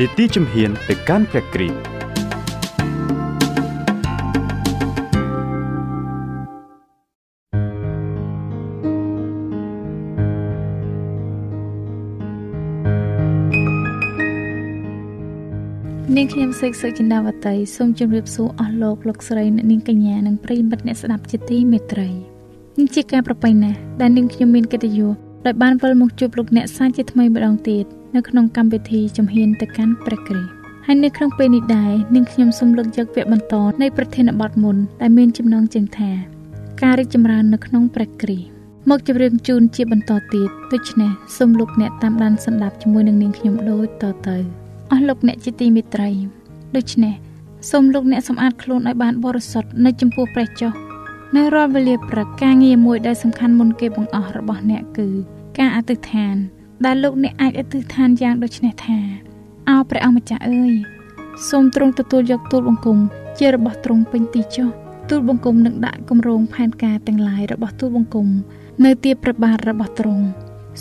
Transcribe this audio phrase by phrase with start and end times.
[0.00, 1.76] នីតិជំហានទៅកាន់ព្រះគ្រីស្ទ
[16.16, 22.08] នាងខ្ញុំសេកសុចិន្តាវតីសូមជម្រាបសួរអស់លោកលោកស្រីអ្នកនាងកញ្ញានិងប្រិយមិត្តអ្នកស្ដាប់ជាទីមេត្រី
[22.78, 25.12] នេះជាការប្រពៃណាស់ដែលនាងខ្ញុំមានកិត្តិយស
[25.46, 30.52] ដោយបានវិលមកជួបលោកអ្នកសាជាថ្មីម្ដងទៀត នៅក្នុងកម្មវិធីជំហានទៅកាន់ព្រះគ្រីស្ទ
[30.86, 36.10] ហើយនៅក្នុងពេលនេះដែរនាងខ្ញុំសូមលើកយកវគ្គបន្តនៃប្រធានបទមុនដែលមានចំណងជើងថា
[36.82, 38.48] ការរីកចម្រើននៅក្នុងព្រះគ្រីស្ទ
[38.90, 44.36] មកជម្រាបជូនជាបន្តទៀតដូច្នេះសូមលោកអ្នកតាមដានស្ដាប់ជាមួយនឹងនាងខ្ញុំដូចតទៅ
[44.90, 46.10] អស់លោកអ្នកជាទីមេត្រី
[46.76, 47.14] ដូច្នេះ
[47.70, 50.72] សូមលោកអ្នកសម្អាតខ្លួនឲ្យបានបរិសុទ្ធនៅចំពោះព្រះចុះ
[51.36, 55.08] នៅរាល់វេលាព្រឹកការងារមួយដែលសំខាន់មុនគេបង្អស់របស់អ្នកគឺ
[55.58, 56.36] ការអធិដ្ឋាន
[56.84, 58.98] ដែលលោកអ្នកអាចអធិដ្ឋានយ៉ាងដូចនេះថា
[59.68, 60.74] អោព្រះអង្គម្ចាស់អើយ
[61.48, 62.98] សូមទ្រង់ទទួលយកទូលបង្គំ
[63.38, 64.68] ជារបស់ទ្រង់ពេញទីចុះ
[65.10, 68.28] ទូលបង្គំនឹងដាក់គម្រោងផែនការទាំងឡាយរបស់ទូលបង្គំ
[68.84, 70.24] នៅទីព្រះបាទរបស់ទ្រង់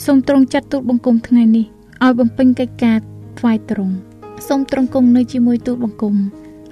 [0.06, 1.66] សូមទ្រង់ចាត់ទូលបង្គំថ្ងៃនេះ
[2.04, 2.98] ឲ្យបំពេញកិច្ចការ
[3.40, 3.94] ថ្វាយទ្រង់
[4.48, 6.16] សូមទ្រង់គង់នៅជាមួយទូលបង្គំ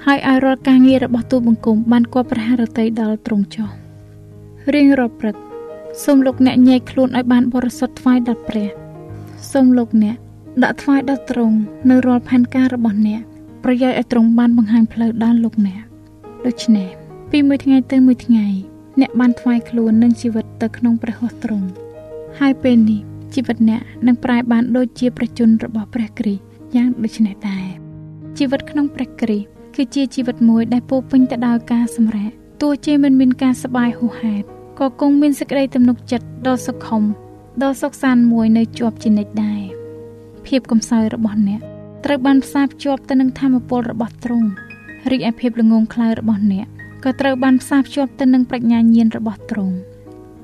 [0.05, 3.69] ហើយឲ្យរាល់ការងាររបស់ទូលបង្គំបានគប់ប្រហារតីដល់ទ្រង់ចុះ
[4.73, 5.35] រៀងរាល់ព្រឹក
[6.03, 8.78] សូមលោកអ្នកញែកខ្លួនឲ្យបានបរិសុទ្ធថ្វាយដល់ព្រះ
[9.51, 10.17] សូមលោកអ្នក
[10.63, 11.57] ដាក់ថ្វាយដល់ទ្រង់
[11.89, 13.21] នៅរាល់ផែនការរបស់អ្នក
[13.63, 15.81] ប្រយោជន៍ឲ្យទ្រង់បានបង្ហាញផ្លូវដល់លោកអ្នក
[16.45, 16.89] ដូច្នេះ
[17.31, 18.45] ពីមួយថ្ងៃទៅមួយថ្ងៃ
[18.99, 21.67] អ្នកបានថ្វាយខ្លួននិងជីវិតទៅក្នុងព្រះហស្ថទ្រង់
[22.39, 22.99] ហើយពេលនេះ
[23.33, 26.43] ជីវិតអ្នកនឹងប្រែបានដូចជាព្រះជន្មរបស់ព្រះគ្រីស្ទ
[26.75, 27.67] យ៉ាងដូចនេះដែរ
[28.37, 34.45] ជីវិតក្នុងព្រះគ្រីស្ទគឺជាជីវិតមួយដែលពោពេញទៅដោយការសម្រេចទោះជាមិនមានការសប្បាយហួសហេតុ
[34.79, 37.03] ក៏គង់មានសេចក្តីទំនុកចិត្តដ៏សុខុម
[37.63, 39.61] ដ៏សុខសាន្តមួយនៅជាប់ជានិច្ចដែរ
[40.47, 41.61] ភាពកំសោយរបស់អ្នក
[42.05, 44.49] ត្រូវបានផ្សារភ្ជាប់ទៅនឹងធម៌ពលរបស់ទ្រង់
[45.11, 46.67] រីឯភាពល្ងងខ្លៅរបស់អ្នក
[47.03, 49.75] ក៏ត្រូវបានផ្សារភ្ជាប់ទៅនឹងប្រាជ្ញាញាណរបស់ទ្រង់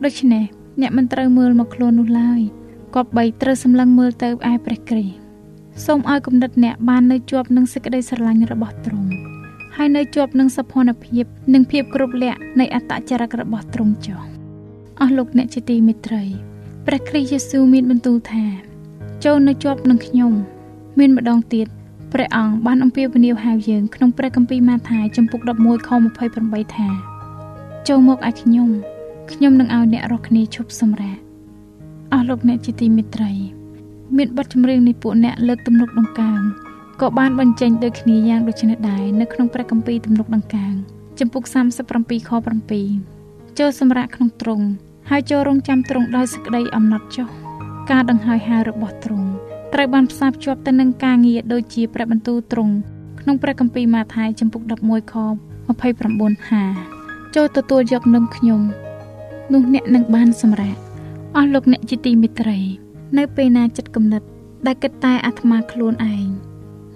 [0.03, 0.43] ដូច្នេះ
[0.81, 2.41] អ្នកមិនត្រូវមើលមកខ្លួននោះឡើយ
[2.95, 5.17] គប្បីត្រូវសម្លឹងមើលទៅឯព្រះគ្រីស្ទ
[5.85, 9.09] សូមឲ្យគំនិតអ្នកបាននៅជាប់នឹងសេចក្តីស្រឡាញ់របស់ទ្រង់
[9.75, 14.19] ហើយនៅជាប់នឹងសភនភាពនិងភាពគ្រប់លក្ខនៃអត្តចរិតរបស់ទ្រង់ចុះ
[15.01, 16.23] អស់លោកអ្នកជាទីមេត្រី
[16.87, 18.45] ព្រះគ្រីស្ទយេស៊ូវមានបន្ទូលថា
[19.25, 20.33] ចូលនៅជាប់នឹងខ្ញុំ
[20.99, 21.67] មានម្ដងទៀត
[22.13, 25.89] ព្រះអង្គបានអំពាវនាវហៅយើងក្នុងព្រះគម្ពីរម៉ាថាយចំពុក11ខ
[26.31, 26.89] 28ថា
[27.87, 28.69] ចូលមកឲ្យខ្ញុំ
[29.31, 31.17] ខ្ញុំនឹងឲ្យអ្នករស់គ្នាឈប់សម្រាក
[32.11, 33.31] អស់លោកអ្នកជាទីមេត្រី
[34.17, 36.41] មានបទចម្រៀងនៃពួកអ្នកលើកទំនុកដង្កើង
[37.01, 40.73] ក៏បានបញ្ចេញដូចគ្នាយ៉ាងដូចនេះដែរនៅក្នុងព្រះគម្ពីរទំនុកដង្កើង
[41.19, 41.43] ចំពុក
[41.87, 42.31] 37ខ
[42.93, 44.67] 7ចូលសម្រាកក្នុងទ្រង់
[45.09, 47.27] ហើយចូលរងចាំទ្រង់ដោយសេចក្តីអំណត់ចុះ
[47.91, 49.27] ការដង្ហើយហៅរបស់ទ្រង់
[49.73, 52.73] ត្រូវបានផ្សារភ្ជាប់ទៅនឹងការងារដូចជាព្រះបន្ទូលទ្រង់
[53.21, 55.15] ក្នុងព្រះគម្ពីរម៉ាថាយចំពុក11ខ
[55.67, 56.63] 29ហា
[57.35, 58.61] ចូលទទួលយកនំខ្ញុំ
[59.53, 60.75] នោះអ្នកនឹងបានសម្រេច
[61.35, 62.59] អស់លោកអ្នកជាទីមេត្រី
[63.17, 64.21] នៅពេលណាចិត្តគំនិត
[64.67, 66.27] ដែលគិតតែអាត្មាខ្លួនឯង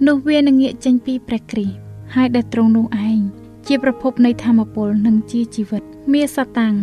[0.07, 1.75] នោះវានឹងងាកចេញពីព្រះគ្រីស្ទ
[2.15, 3.19] ហើយដែលទ្រង់នោះឯង
[3.67, 5.83] ជាប្រភពនៃធម៌ពលនិងជាជីវិត
[6.13, 6.75] មាសតាំង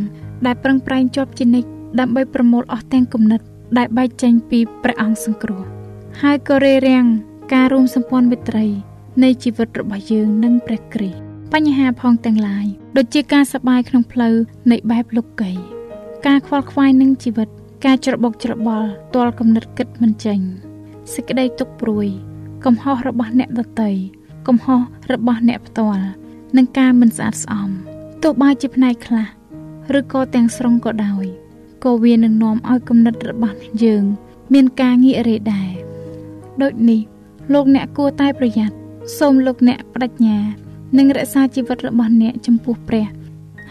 [0.47, 1.69] ដែលប្រឹងប្រែងជាប់ជានិច្ច
[2.01, 3.41] ដើម្បីប្រមូលអស់ទាំងគំនិត
[3.79, 5.63] ដែលបែកចេញពីព្រះអង្គសង្គ្រោះ
[6.23, 7.07] ហើយក៏រារាំង
[7.53, 8.67] ការរួមសម្ព័ន្ធមិត្តរី
[9.23, 12.67] នៃជីវិតរបស់យើងនិងព្រះគ្រីស្ទបញ្ហាផងទាំងឡាយ
[12.97, 14.35] ដូចជាការសបាយក្នុងផ្លូវ
[14.71, 15.53] នៃបែបលោកី
[16.27, 17.49] ការខ្វល់ខ្វាយនឹងជីវិត
[17.85, 20.41] ការច្របូកច្របល់ទាល់គំនិតគិតមិនចេញ
[21.15, 22.07] សេចក្តីទុកព្រួយ
[22.65, 23.93] កំហុសរបស់អ្នកដតី
[24.49, 24.81] កំហុស
[25.13, 26.05] របស់អ្នកផ្ទាល់
[26.57, 27.71] និងការមិនស្អាតស្អំ
[28.23, 29.27] ទោះបីជាផ្នែកខ្លះ
[29.99, 31.25] ឬក៏ទាំងស្រុងក៏ដោយ
[31.85, 34.05] ក៏វានឹងនាំឲ្យគំនិតរបស់យើង
[34.53, 35.71] មានការងាករេដែរ
[36.63, 37.01] ដូចនេះ
[37.53, 38.77] លោកអ្នកគួរតែប្រយ័ត្ន
[39.19, 40.39] សូមលោកអ្នកបដិញ្ញា
[40.99, 43.07] និងរក្សាជីវិតរបស់អ្នកចំពោះព្រះ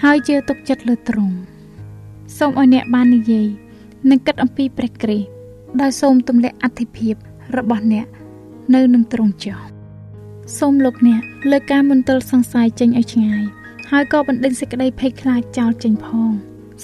[0.03, 1.35] ហើយជឿទុកចិត្តលើទ្រង់
[2.37, 3.47] សូមឲ្យអ្នកបាននិយាយ
[4.09, 5.27] និងគិតអំពីព្រះគ្រីស្ទ
[5.81, 7.15] ដោយសូមទម្លាក់អធិភាព
[7.57, 8.05] របស់អ្នក
[8.75, 9.57] នៅនឹងទ្រង់ចុះ
[10.59, 11.21] សូមលោកអ្នក
[11.51, 13.43] លើកការមន្ទិលសង្ស័យចេញឲ្យឆ្ងាយ
[13.91, 16.31] ហើយក៏បណ្ដេញសេចក្តីភ័យខ្លាចចោលចេញផង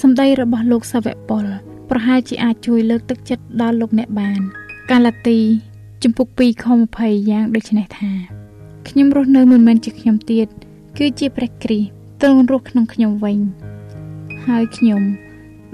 [0.01, 1.45] សម្ដីរបស់លោកសាវកប៉ុល
[1.89, 4.39] ប្រហែលជាអាចជួយលើកទឹកចិត្តដល់លោកអ្នកបាន
[4.91, 5.39] កាឡាទី
[6.03, 6.65] ជំពូក2ខ
[6.97, 8.11] 20យ៉ាងដូចនេះថា
[8.87, 10.47] ខ្ញុំរស់នៅមិនមែនជាខ្ញុំទៀត
[10.97, 11.89] គឺជាព្រះគ្រីស្ទ
[12.21, 13.39] ទ្រង់រស់ក្នុងខ្ញុំវិញ
[14.45, 15.01] ហើយខ្ញុំ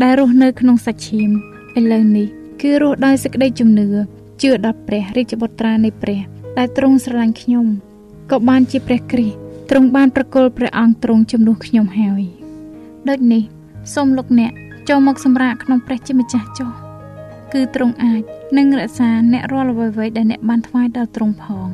[0.03, 1.30] ដែលរស់នៅក្នុងសាច់ឈាម
[1.77, 2.27] ឥឡូវនេះ
[2.62, 3.88] គឺរស់ដោយសេចក្តីជំនឿ
[4.41, 6.21] ជឿដល់ព្រះរាជបុត្រានៃព្រះ
[6.57, 7.65] ដែលទ្រង់ស្រឡាញ់ខ្ញុំ
[8.31, 12.24] ក៏បានជាព្រះគ្រីស្ទ ទ្រង់បានប្រគល់ព្រះអង្គទ្រង់ជំនួសខ្ញុំហើយ
[13.10, 13.44] ដូចនេះ
[13.94, 14.52] សូមលោកអ្នក
[14.90, 16.72] ចូលមកសម្រាកក្នុងព្រះជាម្ចាស់ចុះ
[17.54, 18.22] គឺទ្រង់អាច
[18.58, 21.68] នឹងរក្សាអ្នករាល់អ្វីៗដែលអ្នកបានថ្វាយដល់ទ្រង់ផង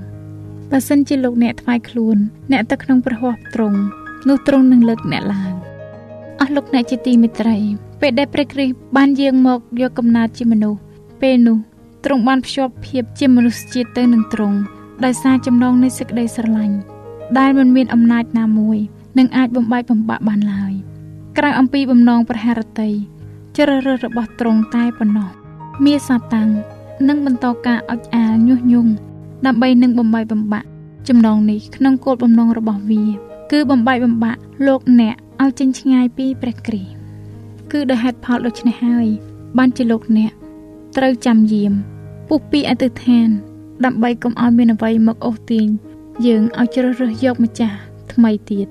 [0.71, 2.17] បើសិនជាលោកអ្នកថ្វាយខ្លួន
[2.51, 3.79] អ្នកទៅក្នុងព្រះហស្ថទ្រង់
[4.27, 5.53] នោះទ្រង់នឹងលើកអ្នកឡើង
[6.39, 7.57] អស់លោកអ្នកជាទីមេត្រី
[8.01, 10.79] ពេលដែលព្រះគ្រីស្ទបានយាងមកយកកំណើតជាមនុស្ស
[11.21, 11.57] ពេលនោះ
[12.05, 14.57] ទ្រង់បានភ្ជាប់ភាពជាមនុស្សជាតិទៅនឹងទ្រង់
[15.05, 16.92] ដោយសារចំណងនៃសេចក្តីស្រឡាញ់
[17.39, 18.77] ដែលមិនមានអំណាចណាមួយ
[19.17, 20.73] នឹងអាចបំបែកបំបាក់បានឡើយ
[21.37, 22.89] ក្រៅអំពីបំណងប្រហារតី
[23.57, 25.29] ជ្រើសរើសរបស់ទ្រង់តែប៉ុណ្ណោះ
[25.85, 26.49] មាសាតាំង
[27.07, 28.91] នឹងបន្តការអុចអាលញុះញង់
[29.45, 30.67] ដើម្បីនឹងបំបែកបំបាក់
[31.07, 33.03] ចំណងនេះក្នុងគោលបំណងរបស់វា
[33.51, 36.93] គឺបំបែកបំបាក់លោកអ្នកឲ្យចេញឆ្ងាយពីព្រះគ្រីស្ទ
[37.71, 39.07] គឺដោយហេតុផលដូច្នេះហើយ
[39.57, 40.31] បានជាលោកអ្នក
[40.97, 41.73] ត្រូវចាំយាម
[42.27, 43.27] ពុះពីអតិថាន
[43.85, 45.67] ដើម្បីកុំឲ្យមានអ្វីមកអូសទាញ
[46.25, 47.77] យើងឲ្យជ្រើសរើសយកម្ចាស់
[48.13, 48.67] ថ្មីទៀត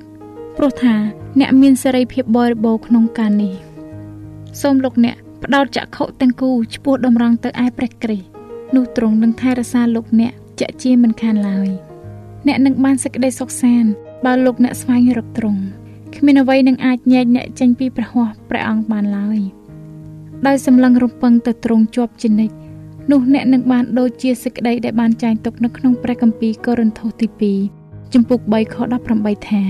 [0.56, 0.94] ព្រោះថា
[1.40, 3.54] អ្នកមានសេរីភាពបរិបូរក្នុងការនេះ
[4.60, 8.26] សូមលោកអ្នកផ្ដោតចក្ខុទាំងគូឆ្ពោះតម្រង់ទៅឯព្រះគ្រីស្ទ
[8.74, 11.68] នោះទ្រង់នឹងថែរក្សាលោកអ្នកជាក់ជាមិនខានឡើយ
[12.46, 13.90] អ្នកនឹងបានសេចក្តីសុខសាន្ត
[14.24, 15.62] បើលោកអ្នកស្វែងរកទ្រង់
[16.16, 19.38] គ្មានអ្វីនឹងអាចញែកអ្នកចេញពីព្រះហស្ថព្រះអង្គបានឡើយ
[20.46, 22.54] ដោយសម្លឹងរំពឹងទៅទ្រង់ជាប់ជានិច្ច
[23.10, 28.76] នោះអ្នកនឹងបានដូចជាសេចក្តីដែលបានចែងទុកនៅក្នុងព្រះគម្ពីរកូរិនថូសទី2ចំពុក3ខ
[29.12, 29.62] 18ថា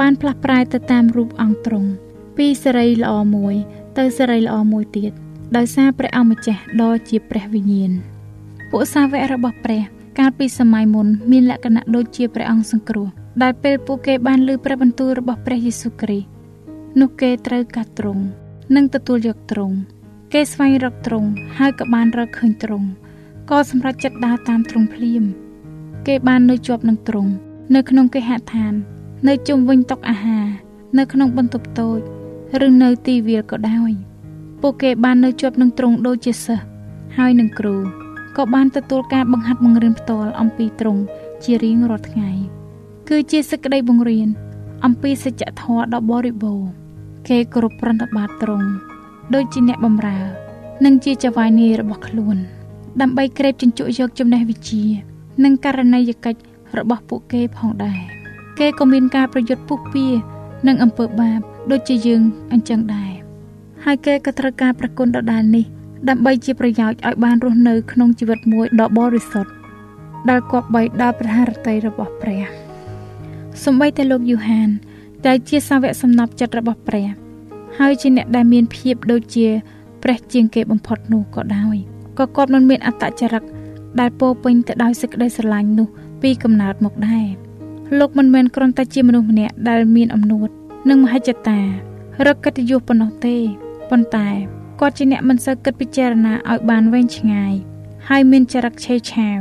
[0.00, 1.90] បានផ្លាស់ប្រែទៅតាមរូបអង្គទ្រង់
[2.36, 3.54] ពីសេរីល្អមួយ
[3.98, 5.12] ទៅសេរីល្អមួយទៀត
[5.56, 7.92] ដោយសារព្រះអង្គម្ចាស់ដ៏ជាព្រះវិញ្ញាណ
[8.70, 9.82] ពួកសាវករបស់ព្រះ
[10.18, 13.08] កាលពីសម័យមុនមានលក្ខណៈដូចជាព្រះអង្គសង្គ្រោះ
[13.42, 16.28] ដែលពេលពួកគេបានលើព្រះបន្ទូលរបស់ព្រះយេស៊ូវគ្រីស្ទ
[17.00, 18.22] នោះគេត្រូវកាត់ទ្រង់
[18.74, 19.76] និងទទួលយកទ្រង់
[20.36, 22.88] គេស្វែងរកទ្រង់ហើយក៏បានរកឃើញទ្រង់
[23.50, 25.24] ក៏សម្រេចចិត្តដើរតាមទ្រង់ភ្លាម
[26.06, 27.32] គេបាននៅជាប់នឹងទ្រង់
[27.74, 28.72] នៅក្នុងគេហដ្ឋាន
[29.28, 30.46] នៅជុំវិញតុអាហារ
[30.98, 31.98] នៅក្នុងបន្ទប់តូច
[32.66, 33.92] ឬនៅទីវាលក៏ដោយ
[34.60, 36.66] ពួកគេបាននៅជាប់នឹងទ្រង់ដូចជាសិស្ស
[37.16, 37.76] ហើយនឹងគ្រូ
[38.36, 41.02] ក៏បានទទួលការបង្ហាត់បង្រៀនផ្ទាល់អំពីទ្រង់
[41.44, 42.30] ជារៀងរាល់ថ្ងៃ
[43.08, 44.28] គឺជាសេចក្តីបង្រៀន
[44.84, 46.70] អំពីសច្ចធម៌ដ៏បរិបូរណ៍
[47.28, 48.68] គេគោរពប្រណិប័តទ្រង់
[49.34, 50.18] ដូចជាអ្នកបម្រើ
[50.84, 52.36] និងជាចៅហ្វាយនាយរបស់ខ្លួន
[53.00, 54.84] ដើម្បីក្រេបជញ្ជក់យកចំណេះវិជ្ជា
[55.44, 56.40] និងករណីយកិច្ច
[56.78, 58.00] របស់ពួកគេផងដែរ
[58.58, 60.06] គេក៏មានការប្រយុទ្ធពុះពៀ
[60.66, 61.40] និងអំពើបាប
[61.70, 62.22] ដូចជាយើង
[62.52, 63.12] អញ្ចឹងដែរ
[63.84, 65.64] ហើយគេក៏ត្រូវការប្រគុណដដែលនេះ
[66.08, 69.52] ដើម្បីជាប្រយោជន៍ឲ្យបានរស់នៅក្នុងជីវិតមួយដ៏បរិសុទ្ធ
[70.30, 72.42] ដែលគប្បីដល់ព្រះハរតីរបស់ព្រះ
[73.64, 74.68] សម្បីតែលោកយូហាន
[75.26, 77.21] ដែលជាសាវកសំណប់ចិត្តរបស់ព្រះ
[77.84, 79.46] ហើយជាអ្នកដែលមានភាពដូចជា
[80.02, 81.76] ព្រះជាងគេបំផុតនោះក៏ដោយ
[82.18, 83.42] ក៏គាត់មិនមានអត្តចរិត
[84.00, 85.88] ដែលពោពេញទៅដោយសេចក្តីស្រឡាញ់នោះ
[86.22, 87.26] ពីកំណើតមកដែរ
[87.98, 90.48] លោកមិនមែនគ្រាន់តែជាមនុស្សម្នាក់ដែលមានអំនួត
[90.88, 91.60] និងមហិច្ឆតា
[92.26, 93.36] រកកិត្តិយសប៉ុណ្ណោះទេ
[93.90, 94.28] ប៉ុន្តែ
[94.80, 97.54] គាត់ជាអ្នកមិនសូវគិតពិចារណាឲ្យបានវែងឆ្ងាយ
[98.08, 99.40] ហើយមានចរិតឆេវឆាវ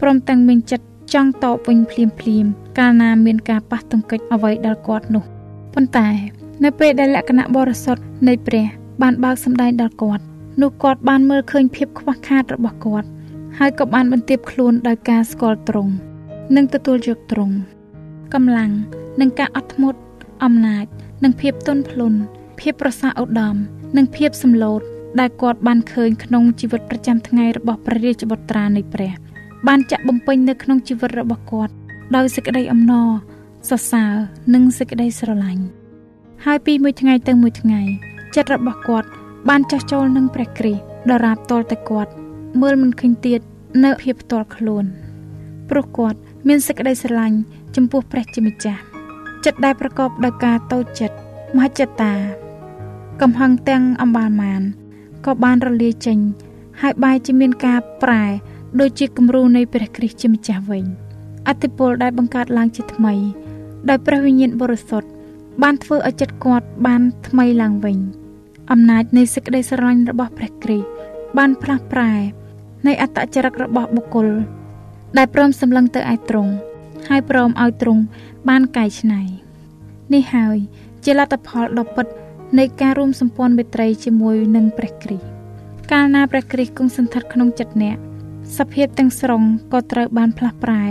[0.00, 2.46] ព្រមទាំងមានចិត្តចង់តបវិញភ្លាមភ្លាម
[2.78, 5.24] កាលណាមានការប៉ះទង្គិចអ្វីដល់គាត់នោះ
[5.74, 6.08] ប៉ុន្តែ
[6.64, 8.66] នៅពេលដែលលក្ខណៈបរិសុទ្ធនៃព្រះ
[9.02, 10.24] បានបើកសម្ដែងដល់គាត់
[10.62, 13.08] នោះគាត់បានមើលឃើញភាពខ្វះខាតរបស់គាត់
[13.58, 15.92] ហើយក៏បានបន្ទាបខ្លួនដោយការស្គាល់ត្រង់
[16.56, 17.54] និងទទួលយកត្រង់
[18.34, 18.70] កម្លាំង
[19.20, 20.00] និងការអត់ធ្មត់
[20.44, 20.86] អំណាច
[21.24, 22.18] និងភាពទន់ភ្លន់
[22.60, 23.56] ភាពប្រសើរឧត្តម
[23.96, 24.80] និងភាពសម្លូត
[25.20, 29.12] ដែលគាត់បានឃើញក្នុងជីវិតប្រចាំថ្ងៃរបស់ព្រះរាជបុត្រានៃព្រះ
[29.68, 31.72] បានចាក់បំពេញនៅក្នុងជីវិតរបស់គាត់
[32.16, 33.10] ដោយសេចក្តីអំណរ
[33.68, 34.12] សរសើរ
[34.54, 35.64] និងសេចក្តីស្រឡាញ់
[36.48, 37.80] ហើយពីមួយថ្ងៃទៅមួយថ្ងៃ
[38.34, 39.08] ចិត្តរបស់គាត់
[39.48, 42.12] បានចោះចូលនឹងព្រះគ្រីស្ទដរាបតលតែគាត់
[42.60, 43.40] មើលមិនឃើញទៀត
[43.84, 44.84] នៅភាពផ្ទាល់ខ្លួន
[45.70, 47.38] ព្រោះគាត់មានសេចក្តីស្រឡាញ់
[47.76, 48.80] ចំពោះព្រះជាម្ចាស់
[49.44, 51.16] ចិត្តដែលប្រកបដោយការតូចចិត្ត
[51.56, 52.12] មហិច្ឆតា
[53.22, 54.62] កំហឹងទាំងអំបាលមាន
[55.26, 56.18] ក៏បានរលាយចេញ
[56.80, 58.24] ហើយបែរជាមានការប្រែ
[58.80, 60.84] ដូចជាគំរូនៃព្រះគ្រីស្ទជាម្ចាស់វិញ
[61.48, 63.14] អតិពលដែលបង្កើតឡើងជាថ្មី
[63.88, 65.08] ដោយព្រះវិញ្ញាណបរិសុទ្ធ
[65.62, 67.98] បានធ្វើឲ្យចិត្តគាត់បានថ្មីឡើងវិញ
[68.70, 70.88] អំណាចនៃសេចក្តីស្រឡាញ់របស់ព្រះគ្រីស្ទ
[71.38, 72.12] បានផ្លាស់ប្រែ
[72.86, 74.28] នៃអត្តចរិតរបស់បុគ្គល
[75.16, 76.52] ដែលព្រមសម្លឹងទៅឯទ្រង់
[77.08, 78.02] ហើយព្រមឲ្យទ្រង់
[78.48, 79.20] បានកែច្នៃ
[80.14, 80.56] នេះហើយ
[81.04, 82.06] ជាលទ្ធផលដ៏ពិត
[82.58, 85.26] នៃការរួមសម្ព័ន្ធមេត្រីជាមួយនឹងព្រះគ្រីស្ទ
[85.92, 87.96] កាលណាព្រះគ្រីស្ទគង់សន្តិដ្ឋក្នុងចិត្តអ្នក
[88.58, 90.84] សភាពទាំងស្រុងក៏ត្រូវបានផ្លាស់ប្រែ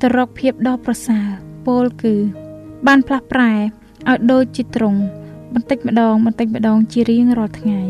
[0.00, 1.26] ទៅរកភាពដ៏ប្រសើរ
[1.66, 2.14] ពោលគឺ
[2.86, 3.52] បានផ្លាស់ប្រែ
[4.10, 5.00] ឲ្យដូចជាទ្រង់
[5.54, 7.80] បន្តិចម្ដងបន្តិចម្ដងជារៀងរាល់ថ្ងៃ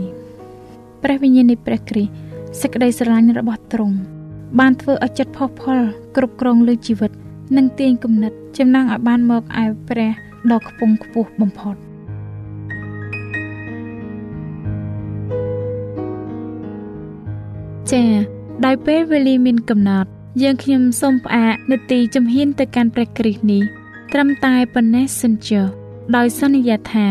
[1.02, 2.12] ព្រះវិញ្ញាណនៃព្រះគ្រីស្ទ
[2.60, 3.96] សេចក្តីស្រឡាញ់របស់ទ្រង់
[4.58, 5.78] បានធ្វើឲ្យចិត្តផុសផុល
[6.16, 7.10] គ្រប់គ្រងលើជីវិត
[7.56, 10.10] និងទាញគំនិតចំណងឲ្យបានមកឯព្រះ
[10.50, 11.76] ដ៏ខ្ពង់ខ្ពស់បំផុត
[17.90, 18.12] ចា៎
[18.64, 20.10] ដោយពេលវេលាមានកំណត់
[20.42, 23.62] យើងខ្ញុំសូមផ្អាកនាទីជំហានទៅកាន់ព្រះគ្រីស្ទនេះ
[24.12, 25.66] ត្រឹមតែប៉ុណ្ណេះសិនចុះ
[26.16, 27.08] ដោយសន្យាថា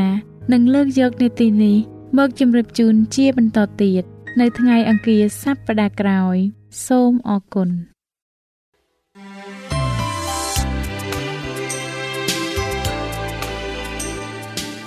[0.54, 1.78] នឹងលើកយកនាទីនេះ
[2.18, 4.04] មកជម្រាបជូនជាបន្តទៀត
[4.40, 6.38] នៅថ្ងៃអង្គារសប្តាហ៍ក្រោយ
[6.88, 7.70] សូមអរគុណ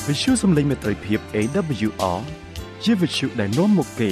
[0.06, 2.20] វិទ្យុសំឡេងមេត្រីភាព AWR
[2.84, 4.10] ជាវិទ្យុដែលនាំមកពី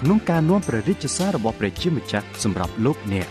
[0.00, 3.28] ក្នុងការនាំព្រះរាជសាររបស់ព្រះជាម្ចាស់សម្រាប់លោកអ្នក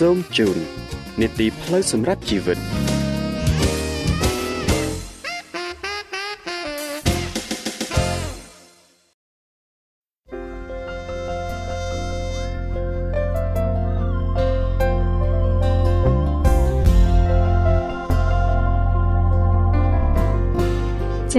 [0.00, 0.58] សូមជូន
[1.20, 2.64] នីតិផ្លូវសម្រាប់ជីវិតចា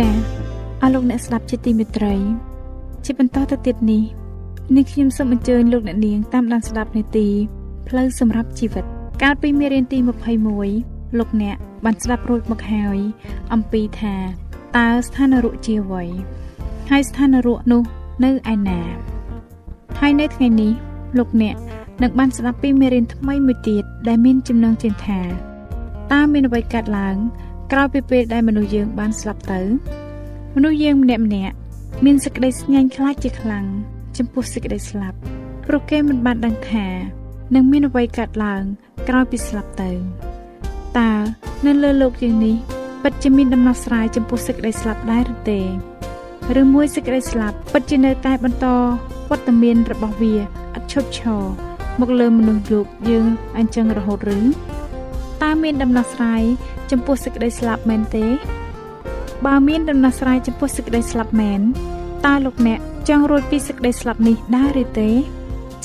[0.10, 0.14] ៎
[0.82, 2.14] អស់លោកអ្នកស្ដាប់ជាទីមេត្រី
[3.06, 4.04] ជាបន្តទៅទៀតនេះ
[4.76, 7.30] នាងខ្ញុំសូមអញ្ជើញលោកអ្នកនាងតាមដានស្ដាប់នាទី
[7.92, 8.86] ផ្លូវសម្រាប់ជីវិត
[9.24, 9.98] កាលពីមេរៀនទី
[10.58, 12.98] 21លោកអ្នកបានស្ដាប់រួចមកហើយ
[13.54, 14.16] អំពីថា
[14.78, 16.04] តើស្ថានរុជាអ្វី
[16.90, 17.84] ហើយស្ថានរុនោះ
[18.24, 18.82] នៅឯណា
[20.00, 20.72] ហើយនៅថ្ងៃនេះ
[21.18, 21.56] លោកអ្នក
[22.04, 25.22] នឹងបានស្ដាប់ពីមេរៀនថ្មីមួយទៀតដែលមានចំណងជើងថា
[26.12, 27.16] តើមានអ្វីកើតឡើង
[27.72, 29.62] ក្រោយពីពេលដែលមនុស្សយើងបានស្លាប់ទៅ
[30.56, 31.56] មនុស្សយើងម្នាក់ម្នាក់
[32.06, 33.66] មានសេចក្តីស្ញាញ់ខ្លាចជាខ្លាំង
[34.18, 35.18] ចំពោះសេចក្តីស្លាប់
[35.66, 36.88] ព្រោះគេមិនបានដឹងថា
[37.56, 38.64] នឹងមានអ្វីកើតឡើង
[39.08, 39.92] ក្រោយពីស្លាប់ទៅ
[41.00, 41.12] តើ
[41.66, 42.56] នៅលើលោកយើងនេះ
[43.04, 45.60] ពិតជាមានដំណោះស្រាយចំពោះសេចក្តីស្លាប់ដែរឬទេ
[46.62, 48.68] ឬមួយសេចក្តីស្លាប់ពិតជានៅតែបន្ត
[49.30, 50.42] វត្តមានរបស់វាឥ
[50.82, 51.44] តឈប់ឈរ
[52.00, 53.26] មកលើមនុស្សលោកយើង
[53.58, 54.40] អញ្ចឹងរហូតឬ
[55.44, 56.44] តើមានដំណោះស្រាយ
[56.92, 58.26] ចំពោះសេចក្តីស្លាប់មែនទេ
[59.46, 61.62] បើមានដំណោះស្រាយចំពោះសេចក្តីស្លាប់មែន
[62.26, 62.80] តើលោកអ្នក
[63.10, 65.10] ចង់រួចពីសេចក្តីស្លាប់នេះដែរឬទេ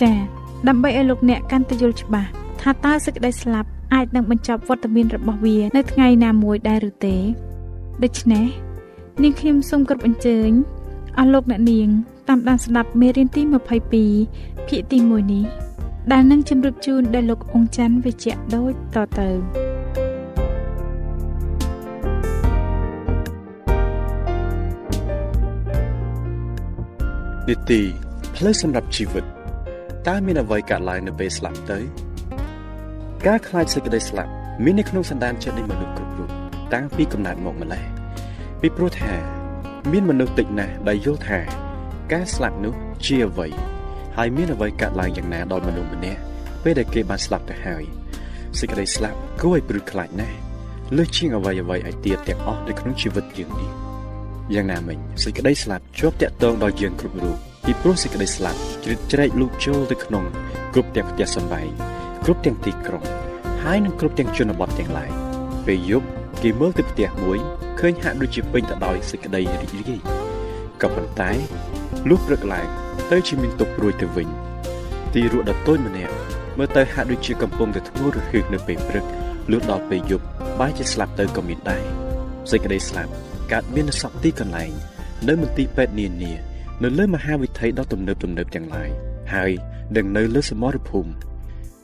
[0.02, 0.35] ចា៎
[0.68, 2.28] ដើម្បីឲ្យលោកអ្នកកាន់តែយល់ច្បាស់
[2.62, 7.16] ថាតើសេចក្តីស្លាប់អាចនឹងបញ្ចប់វត្តមានរបស់វា នៅថ្ងៃណាមួយដែរឬទេ
[8.02, 8.46] ដូច្នេះ
[9.22, 10.50] នាងខ្ញុំសូមគោរពអញ្ជើញ
[11.18, 11.88] អស់លោកអ្នកនាង
[12.28, 13.42] តាមដានស្ដាប់មេរៀនទី
[14.04, 15.44] 22ភាគទី1នេះ
[16.12, 19.28] ដែលនឹងជម្រាបជូនដល់លោកអង្ចាន់វិជ្ជៈដូចតទៅ
[27.48, 27.80] នីតិ
[28.34, 29.35] ផ្លូវសម្រាប់ជីវិត
[30.08, 31.78] តើមានអ្វីកើតឡើងនៅពេលស្លាប់ទៅ
[33.26, 34.30] ការខ្លាចសេចក្តីស្លាប់
[34.64, 36.30] មាននៅក្នុងសន្តានចិត្តនៃមនុស្សគ្រប់រូប
[36.74, 37.84] តាំងពីកំណើតមកម្ល៉េះ
[38.60, 39.12] ពីព្រោះថា
[39.92, 41.38] មានមនុស្សតិចណាស់ដែលយល់ថា
[42.12, 42.74] ការស្លាប់នោះ
[43.06, 43.48] ជាអ្វី
[44.16, 46.20] ហើយមានអ្វីកើតឡើងយ៉ាងណាដល់មនុស្សម្នាក់
[46.62, 47.84] ពេលដែលគេបានស្លាប់ទៅហើយ
[48.58, 50.36] សេចក្តីស្លាប់គួរឲ្យព្រឺខ្លាចណាស់
[50.96, 53.70] លើសជាងអ្វីអ្វីឲ្យទៀតទាំងអស់នៅក្នុងជីវិតយើងនេះ
[54.54, 60.24] យ៉ាងណាមិញសេចក្តីស្លាប់ជាប់តាក់ទងដល់យើងគ្រប់រូប ពីព្រោះសេចក្តីស្លាប់ជ្រៀតជ្រែកលូកចូលទៅក្នុង
[60.74, 61.68] គ្រប់ទាំងផ្ទះសម្បែង
[62.24, 63.04] គ្រប់ទាំងទីក្រុង
[63.62, 65.10] ហើយនឹងគ្រប់ទាំងជនបទទាំងឡាយ
[65.66, 66.06] ពេលយប់
[66.42, 67.38] គេមើលទៅផ្ទះមួយ
[67.80, 70.00] ឃើញហាក់ដូចជាពេញទៅដោយសេចក្តីរីករាយ
[70.82, 71.30] ក៏ប៉ុន្តែ
[72.08, 72.66] លុះព្រឹកឡើង
[73.10, 74.28] ទៅជាមានទុកព្រួយទៅវិញ
[75.14, 76.14] ទីរក់ដ៏តូចម្នាក់
[76.58, 79.04] មើលទៅហាក់ដូចជាកំពុងតែធ្ងន់រហឹកនៅពេលព្រឹក
[79.50, 80.24] លុះដល់ពេលយប់
[80.60, 81.84] បែរជាស្លាប់ទៅក៏មានដែរ
[82.50, 83.12] សេចក្តីស្លាប់
[83.52, 84.72] កើតមាននៅសពទីកន្លែង
[85.28, 88.90] នៅមន្ទីរពេទ្យនានា នៅលើមហាវិថីដ៏ទំនើបទំនើបទាំងឡាយ
[89.34, 89.50] ហើយ
[89.96, 91.10] នឹងនៅលើសមរភូមិ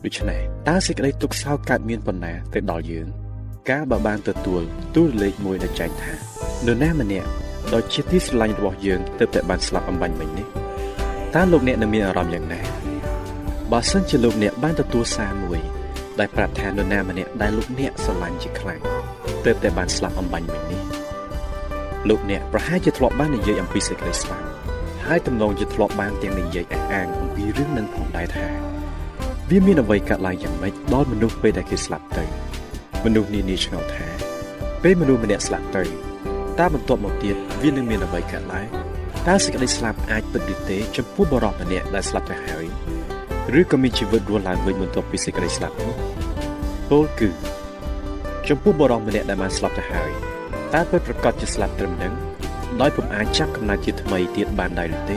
[0.05, 3.07] ដូច្នេះតើសេចក្តីទុក្ខសោកកើតមានប៉ុណ្ណាទៅដល់យើង
[3.71, 4.63] ការបើបានទទួល
[4.97, 6.13] ទូលលេខមួយដែលចែងថា
[6.67, 7.29] នរណាម្នាក់
[7.75, 10.47] ដោយជាទីស្រឡាញ់របស់យើងទើបតែបានស្លាប់អំបញ្ញមិញនេះ
[11.35, 12.61] តើលោកអ្នកនឹងមានអារម្មណ៍យ៉ាងណា
[13.73, 15.61] បើសិនជាលោកអ្នកបានទទួលសារមួយ
[16.19, 18.81] ដែលប្រាប់ថានរណាម្នាក់ដែលលោកអ្នកស្រឡាញ់ជាខ្លាំង
[19.45, 20.81] ទើបតែបានស្លាប់អំបញ្ញមិញនេះ
[22.09, 24.52] លោកអ្នកប្រហែលជាធ្លាប់បាននិយាយអំពីសេចក្តីស្លាប់
[25.07, 28.47] ហើយទំនងជាធ្លាប់បានទាំងនិយាយអះអាងអំពីរឿងនឹងផងដែរថា
[29.51, 32.25] វាមានអ្វីកើតឡើងយ៉ាងម៉េចដល់មនុស្សពេលដែលគេស្លាប់ទៅ
[33.05, 34.07] មនុស្សនានាឆ្ងល់ថា
[34.83, 35.85] ពេលមនុស្សម្នាក់ស្លាប់ទៅ
[36.59, 38.67] តើបន្ទាប់មកទៀតវានឹងមានអ្វីកើតឡើង
[39.29, 42.67] តើសេចក្តីស្លាប់អាចពិតឬទេចំពោះបរិបទម្នាក់ដែលស្លាប់ទៅហើយ
[43.61, 45.95] ឬក៏មានជីវិតរស់ឡើងវិញបន្ទាប់ពីសេចក្តីស្លាប់នោះ
[46.91, 47.29] ពលគឺ
[48.49, 50.11] ចំពោះបរិបទម្នាក់ដែលបានស្លាប់ទៅហើយ
[50.75, 52.13] តើពិតប្រកបជាស្លាប់ត្រឹមនឹង
[52.81, 55.17] ដោយពុំអាចចាប់កំណើតជាថ្មីទៀតបានដែរឬទេ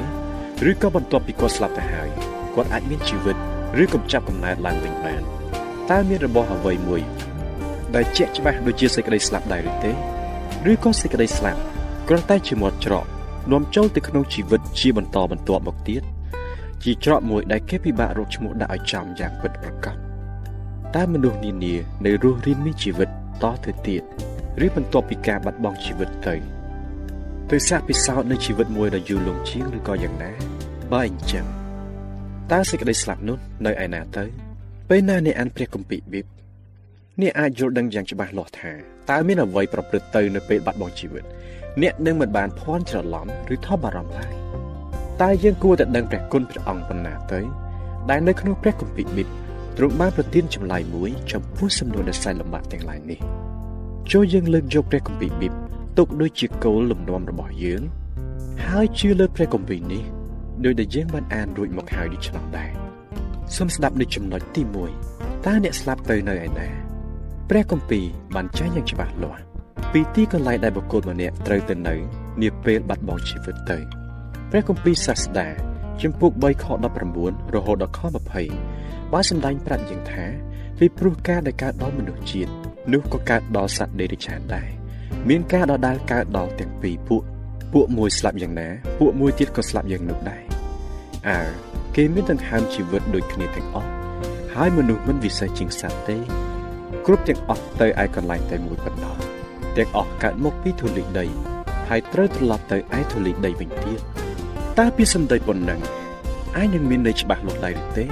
[0.70, 2.10] ឬក៏បន្ទាប់ពីគាត់ស្លាប់ទៅហើយ
[2.56, 3.38] គាត់អាចមានជីវិត
[3.84, 5.22] ឬក៏ចាប់កំណើតឡើងវិញបាន
[5.92, 7.02] តើមានរបស់អ្វីមួយ
[7.96, 9.92] ដែលជាក់ច្បាស់ដូចជាសេចក្តីស្លាប់ដែរឬទេ
[10.72, 11.60] ឬក៏សេចក្តីស្លាប់
[12.08, 13.06] គ្រាន់តែជាមាត់ច្រក
[13.52, 16.04] នាំចូលទៅក្នុងជីវិតជាបន្តបន្ទាប់មកទៀត
[16.84, 19.96] ជាច្រកមួយដែលគេពិបាករកឈ្មោះដាក់ឲ្យចំយ៉ាងពិតប្រាកដ
[20.96, 21.74] តើមនុស្សនានា
[22.06, 23.10] នៅរស់រានមានជីវិត
[23.44, 24.02] តទៅទៀត
[24.66, 26.55] ឬបន្ទាប់ពីការបាត់បង់ជីវិតទៅ
[27.52, 30.32] ទៅសាកពិសោធន៍នៅជីវិតមួយដ៏យូរលង់ជាងឬក៏យ៉ាងណា
[30.92, 31.46] បើអញ្ចឹង
[32.52, 34.24] តើសេចក្តីស្លាប់នោះនៅឯណាទៅ
[34.90, 36.26] ពេលណាអ្នកអានព្រះគម្ពីរប៊ីប
[37.22, 38.72] អ្នកអាចយល់ដឹងយ៉ាងច្បាស់លាស់ថា
[39.10, 41.26] តើមានអ្វីប្រព្រឹត្តទៅនៅពេលបាត់បង់ជីវិត
[41.82, 44.34] អ្នកនឹងមិនបានភ័ន្តច្រឡំឬថប់បារម្ភឡើយ
[45.22, 47.40] តែយើងគួរតែដឹងព្រះគុណព្រះអង្គប៉ុណ្ណាទៅ
[48.10, 49.30] ដែលនៅក្នុងព្រះគម្ពីរប៊ីប
[49.78, 53.20] ទ្រង់បានប្រទានចម្លើយមួយចំពោះសំណួរដែលសែនលំបាកទាំងឡាយនេះ
[54.12, 55.65] ចូលយើងលើកយកព្រះគម្ពីរប៊ីប
[55.98, 57.82] ទុកដូចជាគោលលំនាំរបស់យើង
[58.68, 60.04] ហើយជឿលើព្រះគម្ពីរនេះ
[60.66, 62.72] ដោយដែលយើងបានអានរួចមកហើយនេះឆ្លងដែរ
[63.56, 64.62] សូមស្ដាប់នៅចំណុចទី
[65.04, 66.70] 1តើអ្នកស្លាប់ទៅនៅឯណា
[67.50, 69.42] ព្រះគម្ពីរបានចែងយ៉ាងច្បាស់លាស់
[69.92, 71.96] ពីទីកន្លែងដែលបុគ្គលម្នាក់ត្រូវទៅនៅ
[72.42, 73.78] នាពេលបាត់បង់ជីវិតទៅ
[74.52, 75.48] ព្រះគម្ពីរសាស្តា
[76.02, 76.66] ជំពូក3ខ
[77.12, 78.00] 19រហូតដល់ខ
[78.56, 80.26] 20បានសម្ដែងប្រាប់យើងថា
[80.80, 82.52] ពីព្រោះការដែលកើតដល់មនុស្សជាតិ
[82.94, 84.70] នោះក៏កើតដល់សត្វដេរិឆានដែរ
[85.30, 87.22] មានការដដែលកើតដល់ទាំងពីរពួក
[87.74, 88.68] ពួកមួយស្លាប់យ៉ាងណា
[89.00, 90.42] ពួកមួយទៀតក៏ស្លាប់យ៉ាងនោះដែរ
[91.28, 91.40] អើ
[91.96, 93.90] គេមានដង្ហើមជីវិតដូចគ្នាទាំងអស់
[94.54, 96.18] ហើយមនុស្សមិនវិសេសជាងសត្វទេ
[97.06, 99.16] គ្រប់ទាំងអស់ទៅឯកន្លែងតែមួយប៉ុណ្ណោះ
[99.78, 101.26] ទាំងអស់កើតមកពីធូលីដី
[101.90, 104.00] ហើយត្រូវត្រឡប់ទៅឯធូលីដីវិញទៀត
[104.80, 105.82] តើពីសម្ដីប៉ុណ្ណឹង
[106.58, 108.06] អាចនឹងមានន័យច្បាស់លាស់ដែរឬទេ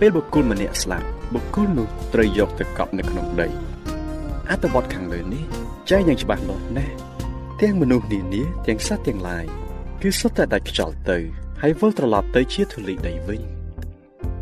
[0.00, 3.48] ពេលបុគ្គលម្នាក់ស្លាប់បុគ្គលនោះត្រូវយកទៅកប់នៅក្នុងដី
[4.50, 5.44] អត្ថបទខាងលើនេះ
[5.90, 6.94] ចែងយ៉ាងច្បាស់លាស់ណាស់
[7.60, 9.44] ទាំងមនុស្សនានាទាំងសត្វទាំងឡាយ
[10.02, 11.18] គឺសុទ្ធតែដាច់ខ្យល់ទៅ
[11.62, 13.40] ហើយវិលត្រឡប់ទៅជាធូលីដីវិញ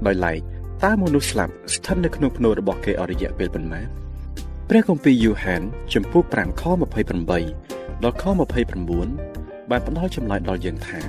[0.06, 0.38] ដោយឡែក
[0.84, 3.86] តើមនុស្សស្លាប់ស្ថិតនៅក្នុងភ្នូររបស់គេអរិយៈពេលប៉ុន្មាន
[4.68, 5.62] ព្រះគម្ពីរយូហាន
[5.94, 6.62] ចំពោះ5ខ
[7.32, 8.24] 28ដល់ខ
[8.96, 11.00] 29បានផ្ដល់ចម្លើយដល់យើងថា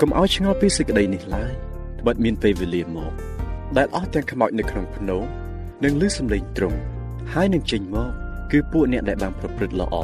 [0.00, 1.52] កុំឲ្យឆ្ងល់ពីសេចក្តីនេះឡើយ
[2.00, 3.12] ត្បិតមានពេលវេលាមក
[3.76, 5.18] ដែលអស់ទាំងខ្មោចនៅក្នុងភ្នូ
[5.84, 6.78] នឹងលឺសំឡេងទ្រង់
[7.32, 8.10] ហើយនឹងចេញមក
[8.52, 9.96] គឺពួកអ្នកដែលបានប្រព្រឹត្តល្អ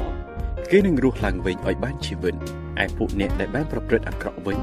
[0.71, 2.35] គេនឹងរស់ឡើងវិញឲ្យបានជីវិត
[2.83, 4.59] ឯពួកអ្នកដែលបានប្រព្រឹត្តអាក្រក់វិញ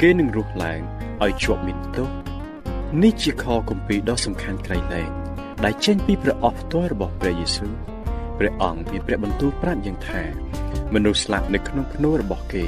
[0.00, 0.80] គេនឹងរស់ឡើង
[1.24, 2.08] ឲ្យជាប់មានទោស
[3.02, 5.10] នេះជាខគម្ពីរដ៏សំខាន់ក្រៃលែង
[5.64, 7.72] ដែលចេញពីព្រះអស់ផ្ទាល់របស់ព្រះយេស៊ូវ
[8.38, 10.22] ព្រះអង្គមានព្រះបន្ទូលប្រាប់យ៉ាងថា
[10.94, 12.64] មនុស្សស្លាប់នៅក្នុងភ្នូររបស់គេ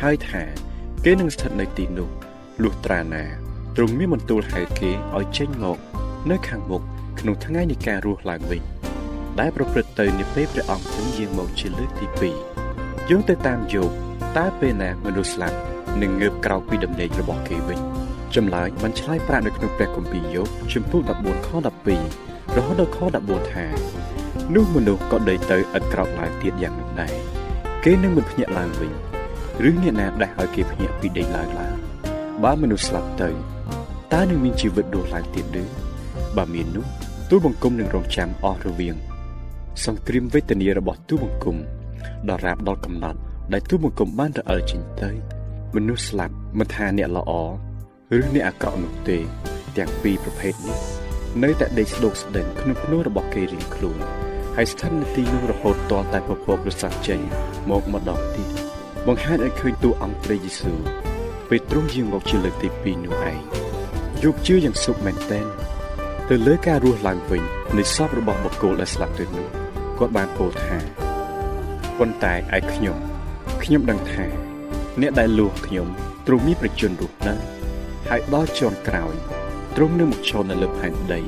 [0.00, 0.42] ហើយថា
[1.04, 2.08] គេនឹងស្ថិតនៅទីនោះ
[2.62, 3.24] លុះត្រាណា
[3.76, 5.78] ទ្រង់មានបន្ទូលហៅគេឲ្យចេញមក
[6.30, 6.82] នៅខាងមុខ
[7.20, 8.75] ក្នុងថ្ងៃនៃការរស់ឡើងវិញ
[9.40, 12.06] ដែលប្រព្រឹត្តទៅនាពេលព្រះអង្គទ្រង់យាងមកជាលើកទី
[12.62, 13.90] 2យោងទៅតាមយោប
[14.38, 15.58] តើពេលណាមនុស្សស្លាប់
[16.02, 17.80] នឹងងើបក្រោកពីដំណេករបស់គេវិញ
[18.34, 21.48] ចម្លើយបានឆ្លើយប្រាប់នៅក្នុងព្រះគម្ពីរយោបជំពូក14ខ
[22.02, 23.66] 12រហូតដល់ខ14ថា
[24.54, 27.14] នោះមនុស្សក៏ដេកទៅឥតក្រោកឡើងទៀតយ៉ាងនោះដែរ
[27.84, 28.92] គេនឹងមិនភ្ញាក់ឡើងវិញ
[29.68, 31.72] ឬអ្នកណាដែលឲ្យគេភ្ញាក់ពីដេកឡើងឡើយ
[32.44, 33.30] បើមនុស្សស្លាប់ទៅ
[34.12, 35.64] តើនឹងមានជីវិតរស់ឡើងទៀតឬ
[36.36, 36.84] បើមាននោះ
[37.30, 38.96] ទូលបង្គំនឹងរងចាំអស់រវាង
[39.84, 41.56] សង្គ្រាមវេទនារបស់ទូលបង្គំ
[42.28, 43.18] ដល់រាបដល់កំណត់
[43.52, 45.10] ដែលទូលបង្គំបានរអិលចេញទៅ
[45.74, 47.32] មនុស្សស្លាប់មិនថាអ្នកល្អ
[48.18, 49.18] ឬអ្នកអាក្រក់នោះទេ
[49.76, 50.78] ទាំងពីរប្រភេទនេះ
[51.42, 53.98] នៅតែដេកស្ដោកស្ដឹងក្នុងភ្នូររបស់គេរៀងខ្លួន
[54.56, 57.20] ហើយស្ថិតនៅទីនោះរហូតទាល់តែពពកប្រសាទចេញ
[57.70, 58.48] មកម្ដងទៀត
[59.06, 60.80] បង្ហាញឲ្យឃើញតួអង្គព្រះយេស៊ូវ
[61.48, 63.38] ពេលទ្រង់យាងមកជាលើកទី2នោះឯង
[64.24, 65.46] យកជឿយ៉ាងសុខមែនទែន
[66.28, 67.42] ទៅលើការរស់ឡើងវិញ
[67.76, 69.65] នៃសពរបស់បុគ្គលដែលស្លាប់ទៅនោះ
[69.98, 70.78] គាត់បានពោលថា
[71.98, 72.96] ប៉ុន្តែឯខ្ញុំ
[73.62, 74.26] ខ្ញុំដឹងថា
[75.00, 75.88] អ្នកដែលលួសខ្ញុំ
[76.26, 77.34] ទ្រង់មានប្រជញ្ញរស់នៅ
[78.08, 79.14] ហើយដល់ជាន់ក្រោយ
[79.76, 81.20] ទ្រង់នឹងមកឈរនៅលើផែនដី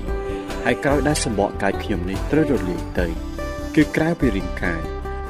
[0.65, 3.07] ហើយក្រោយដែលសម្បកកាយខ្ញុំនេះត្រូវរលាយទៅ
[3.75, 4.81] គឺក្រៅពីរាងកាយ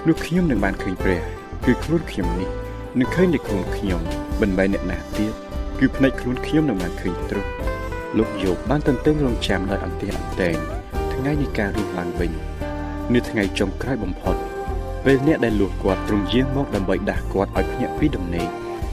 [0.06, 1.20] នោះខ្ញុំនឹងបានឃើញព្រះ
[1.66, 2.48] គឺខ្លួនខ្ញុំនេះ
[2.98, 4.00] នឹងឃើញតែខ្លួនខ្ញុំ
[4.40, 5.32] មិនមែនអ្នកណាទៀត
[5.78, 7.50] គឺភ្នែកខ្លួនខ្ញុំនឹងបានឃើញទ្រង់
[8.18, 10.56] លោកយោបបានទន្ទឹងរង់ចាំដោយអន្ទះអន្តែង
[11.12, 12.32] ថ្ងៃនៃការរស់ឡើងវិញ
[13.14, 14.36] នៅថ្ងៃចុងក្រោយបំផុត
[15.04, 18.48] ពេលអ្នកដែលលួសគាត់ទ្រង់យាងមកដើម្បីដាស់គាត់ឲ្យភ្ញាក់ពីដំណេក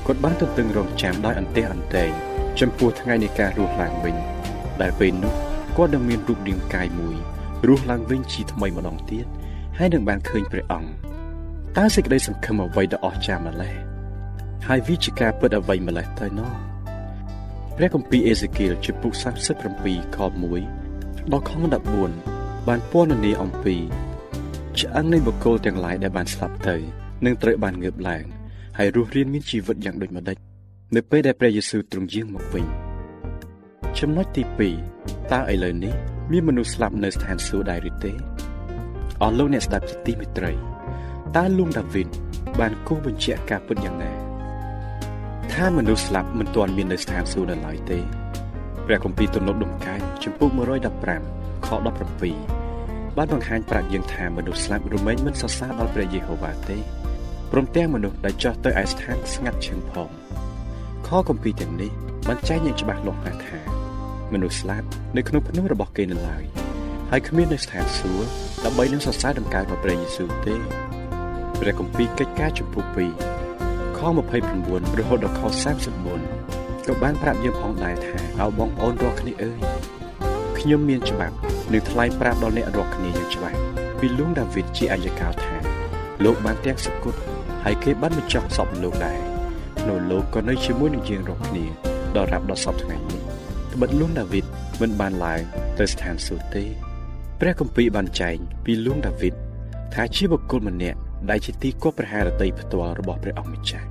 [0.06, 2.12] គាត់បានទន្ទឹងរង់ចាំដោយអន្ទះអន្តែង
[2.60, 4.16] ចំពោះថ្ងៃនៃការរស់ឡើងវិញ
[4.82, 5.34] ដែលពេលនោះ
[5.78, 7.16] គាត់នឹងមានរូបរាងកាយមួយ
[7.68, 9.26] រស់ឡើងវិញជាថ្មីម្ដងទៀត
[9.78, 10.90] ហើយនឹងបានឃើញព្រះអង្គ
[11.78, 13.76] តើសេចក្តីសង្ឃឹមអ្វីដ៏អស្ចារ្យម្ល៉េះ
[14.68, 16.54] ហើយវាជាការពិតអ្វីម្ល៉េះទៅណោះ
[17.78, 19.14] ព្រះគម្ពីរអេសេគៀលជំពូក
[19.66, 20.18] 37ខ
[20.74, 22.35] 1ដល់ខ14
[22.68, 23.76] បានពណ៌នាអំពី
[24.80, 26.76] ឆ្អឹងនៃបុគ្គលទាំងឡាយដែលបានស្លាប់ទៅ
[27.26, 28.24] នឹងត្រូវបានងើបឡើង
[28.78, 30.38] ហើយរស់រានមានជីវិតយ៉ាងដូចម្ដេច
[30.96, 32.66] នៅពេលដែលព្រះយេស៊ូវទ្រង់យាងមកវិញ
[34.00, 34.44] ចំណុចទី
[34.88, 35.94] 2តើឥឡូវនេះ
[36.32, 38.12] មានមនុស្សស្លាប់នៅស្ថានសួគ៌ដែរឬទេ
[39.22, 40.52] អស់លោកអ្នកស្ដាប់ជាទីមេត្រី
[41.36, 42.08] តើលោកដាវីត
[42.60, 44.12] បានគូសបញ្ជាក់ការពិតយ៉ាងណា
[45.54, 48.00] ថាមនុស្សស្លាប់មិនទាន់មាននៅស្ថានសួគ៌នៅឡើយទេ
[48.86, 51.70] ព្រះគម្ពីរទំនុកដំកើងចំពុក115 ខ
[52.44, 56.78] 17បានបង្ហាញប្រាប់យើងថាមនុស្សស្លាប់រមែងមិនសរសើរដល់ព្រះយេហូវ៉ាទេ
[57.52, 60.10] ព្រមទាំងមនុស្សដែលចោះទៅឯស្ថានស្ងាត់ឈឹងផង
[61.08, 61.92] ខគម្ពីរទាំងនេះ
[62.28, 63.60] បានចែងយ៉ាងច្បាស់លាស់ណាស់ថា
[64.34, 66.44] មនុស្សស្លាប់នៅក្នុងភ្នំរបស់គេនៅឡើយ
[67.12, 68.28] ហើយគ្មាននៅស្ថានសួគ៌
[68.66, 70.56] ដើម្បីនឹងសរសើរដំណើររបស់ព្រះយេស៊ូវទេ
[71.60, 72.84] ព្រះគម្ពីរកិច្ចការចំពោះ
[73.46, 74.00] 2ខ
[74.50, 75.42] 29រហូតដល់ខ
[76.14, 79.60] 34ក៏បានប្រាប់យើងផងដែរថាអោបងប្អូនរាល់គ្នាអើយ
[80.60, 81.36] ខ្ញុំមានច្បាប់
[81.74, 83.58] នឹងថ្លែងប្រាប់ដល់អ្នករាល់គ្នាយ៉ាងច្បាស់
[84.00, 85.56] ពីលួងដាវីតជាអាយកោថា
[86.24, 87.20] លោកបានទាំងសគត់
[87.64, 89.20] ហើយគេបានបញ្ចុះសពលោកដែរ
[89.88, 91.66] នៅលោកក៏នៅជាមួយនឹងយើងរាល់គ្នា
[92.16, 93.22] ដល់រាប់ដល់សពថ្ងៃនេះ
[93.74, 94.46] ត្បិតលួងដាវីត
[94.82, 95.42] មិនបានឡើង
[95.80, 96.64] ទៅស្ថានសួគ៌ទេ
[97.40, 99.34] ព្រះគម្ពីរបានចែងពីលួងដាវីត
[99.94, 101.00] ថាជាបុគ្គលម្នាក់
[101.30, 103.88] ដែលជាទីគប់ប្រហារតីផ្ទាល់របស់ព្រះអង្គម្ចាស់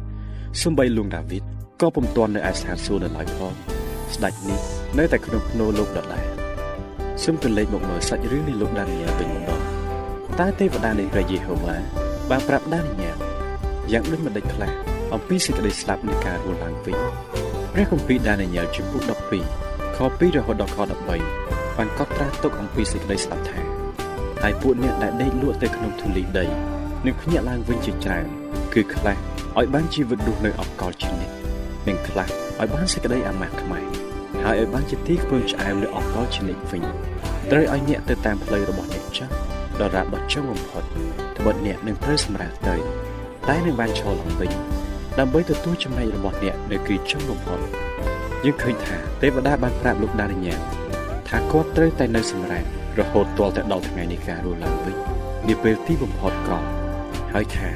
[0.62, 1.42] សំបីលួងដាវីត
[1.80, 3.52] ក៏ពុំទាន់នៅឯស្ថានសួគ៌នៅឡើយផង
[4.14, 4.60] ស្ដេចនេះ
[4.98, 6.43] នៅតែក្នុងភ្នូលោកដដែល
[7.22, 9.60] សូមទៅលេខមកមើលសាច់រឿងនៃលោកដានីយ៉ែលវិញម្ដង
[10.40, 11.76] តើទេវតានៃព្រះយេហូវ៉ា
[12.30, 13.16] បានប្រាប់ដានីយ៉ែល
[13.92, 14.70] យ៉ាងដូចម្ដេចខ្លះ
[15.14, 16.96] អំពីសេចក្តីស្លាប់នៃការរស់ឡើងវិញ
[17.72, 19.02] ព្រះគម្ពីរដានីយ៉ែលជំពូក
[19.50, 23.58] 12ខ2រហូតដល់ខ13បានកត់ត្រាទុកអំពីសេចក្តីស្លាប់ថា
[24.42, 26.44] ហើយពួកអ្នកដែលដេកលក់ទៅក្នុងធូលីដី
[27.06, 28.26] នឹងភ្ញាក់ឡើងវិញជាច្រើន
[28.74, 29.16] គឺខ្លះ
[29.58, 31.34] ឲ្យបានជីវិតរស់នៅអកលជានិច្ច
[31.88, 32.28] និងខ្លះ
[32.60, 33.93] ឲ្យបានសេចក្តីអាម៉ាស់ខ្មៅ
[34.44, 36.82] ហើយឲ្យបានជាទីខ្ពើមឆ្អែមនៅអកលជានិច្ចវិញ
[37.50, 39.32] ត្រូវឲ្យអ្នកទៅតាមផ្លូវរបស់អ្នកចាស់
[39.80, 40.82] ដល់រាបដល់ចុងបំផុត
[41.38, 42.76] ត្បិតអ្នកនឹងត្រូវសម្រាប់ទៅ
[43.48, 44.50] តែនឹងបានឈរឡើងវិញ
[45.18, 47.58] ដើម្បីទទួលចំណែករបស់អ្នកនៅគឺចុងបំផុត
[48.44, 50.60] យើងឃើញថាទេវតាបានប្រាប់លោកដានីយ៉ែល
[51.28, 52.66] ថាគាត់ត្រូវតែនៅសម្រាប់
[53.00, 54.96] រហូតទាល់តែដល់ថ្ងៃនៃការរស់ឡើងវិញ
[55.48, 56.58] នាពេលទីបំផុតក៏
[57.32, 57.68] ហើយថា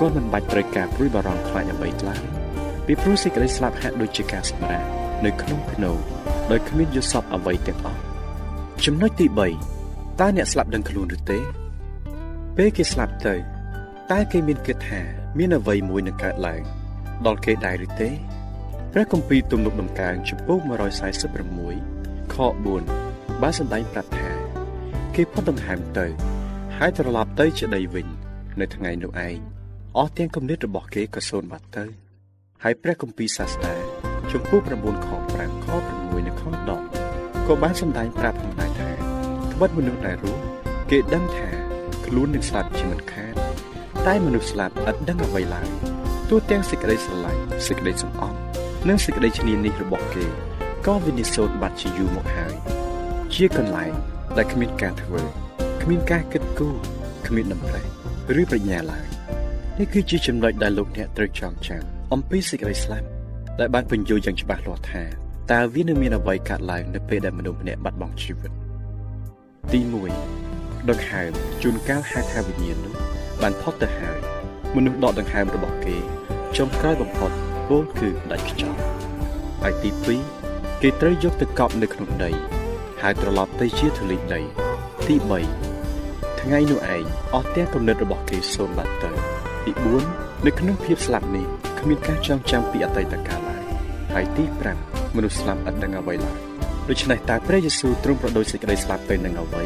[0.00, 2.22] គាត់មិនបាច់ត្រូវការព្រួយបារម្ភខ្លាចអ្វីឡើយ
[2.86, 5.92] ពីព្រោះសេចក្តីស្លាប់ហាក់ដូចជាការសម្រាក នៅក្នុងភ្នូ
[6.50, 8.00] ដោយគ្មានយល់សពអ្វីទាំងអស់
[8.84, 9.26] ចំណុចទី
[9.72, 11.38] 3តើអ្នកស្លាប់ដឹងខ្លួនឬទេ
[12.56, 13.34] ពេលគេស្លាប់ទៅ
[14.12, 15.00] តើគេមានគិតថា
[15.38, 16.62] មានអ្វីមួយនឹងកើតឡើង
[17.26, 18.10] ដល់គេដែរឬទេ
[18.92, 20.58] ព្រះគម្ពីរទំនុកដំកើងចំពោះ
[21.46, 22.36] 146ខ
[22.88, 24.30] 4បានសម្ដែងប្រាប់ថា
[25.14, 26.06] គេផុតដង្ហើមទៅ
[26.76, 28.06] ហើយត្រឡប់ទៅជាដីវិញ
[28.60, 29.38] នៅថ្ងៃនោះឯង
[29.96, 31.84] អស់ទាំងគំនិតរបស់គេក៏សូន្យបាត់ទៅ
[32.62, 33.74] ហើយព្រះគម្ពីរសាស្តា
[34.34, 36.42] ចំពោះ9ខ5ខ6និងខ
[36.94, 38.90] 10ក៏បានសម្ដែងប្រាប់ផងដែរថា
[39.52, 40.42] ត្បិតមនុស្សដែលរស់
[40.90, 41.48] គេដឹងថា
[42.06, 43.34] ខ្លួននឹងស្លាប់ជាមិនខាន
[44.06, 45.68] តែមនុស្សស្លាប់ឥតដឹងអ្វីឡើយ
[46.30, 48.38] ទូទាំងសេចក្តីស្រឡាញ់សេចក្តីសំអប់
[48.88, 50.24] និងសេចក្តីឈ្នានីសរបស់គេ
[50.86, 52.54] ក៏វិនិច្ឆ័យបាត់ជាយូរមកហើយ
[53.34, 53.92] ជាកន្លែង
[54.36, 55.22] ដែលគ្មានការធ្វើ
[55.82, 56.76] គ្មានការគិតគូរ
[57.26, 57.84] គ្មានដំណេះ
[58.40, 59.06] ឬប្រាជ្ញាឡើយ
[59.78, 63.13] នេះគឺជាចំណុចដែលលោកអ្នកត្រូវចងចាំអំពីសេចក្តីស្លាប់
[63.60, 65.02] ដែលបានបញ្យល់យ៉ាងច្បាស់លាស់ថា
[65.52, 68.52] តើវានឹងមានអ្វីកើតឡើងនៅពេលដែលមនុស្សម្នាក់បាត់បង់ជីវិត
[69.72, 69.80] ទី
[70.34, 71.30] 1ដង្ហើម
[71.62, 72.94] ជួនកាលហៅថាវិញ្ញាណនោះ
[73.42, 74.18] បានផុតទៅហើយ
[74.76, 75.96] មនុស្សដកដង្ហើមរបស់គេ
[76.56, 77.30] ចុងក្រោយបំផុត
[77.68, 78.78] ពោលគឺដាច់ខ្យល់
[79.62, 79.90] ហើយទី
[80.36, 82.30] 2គេត្រូវយកទៅកប់នៅក្នុងដី
[83.02, 84.40] ហើយត្រឡប់ទៅជាធូលីដី
[85.08, 85.16] ទី
[85.78, 89.10] 3ថ្ងៃនោះឯងអស់ទាំងគំនិតរបស់គេសូន្យបាត់ទៅ
[89.64, 89.72] ទី
[90.08, 91.46] 4នៅក្នុងភាពស្លាប់នេះ
[91.84, 93.62] គ្មានការចងចាំពីអតីតកាលឡើយ
[94.14, 94.44] ហើយទី
[94.80, 96.36] 5មនុស្សស្លាប់ឥតដឹងអ្វីឡើយ
[96.88, 99.62] ដូច្នេះតើព្រះយេស៊ូវទ្រង់ប្រដូចសេចក្តីស្លាប់ទៅនឹងអ្វី